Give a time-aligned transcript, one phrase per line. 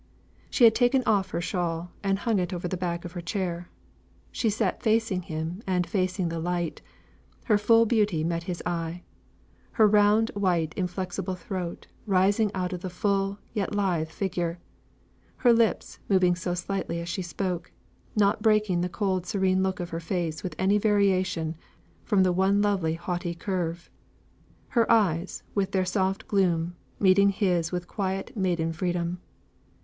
[0.49, 3.69] She had taken off her shawl, and hung it over the back of her chair.
[4.31, 6.81] She sat facing him and facing the light;
[7.45, 9.03] her full beauty met his eye;
[9.73, 14.57] her round white flexile throat rising out of the full, yet lithe figure;
[15.35, 17.71] her lips moving so slightly as she spoke,
[18.15, 21.55] not breaking the cold serene look of her face with any variation
[22.03, 23.91] from the one lovely haughty curve;
[24.69, 29.19] her eyes, with their soft gloom, meeting his with quiet maiden freedom.